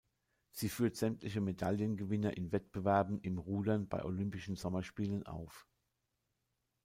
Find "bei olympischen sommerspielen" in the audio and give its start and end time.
3.87-5.27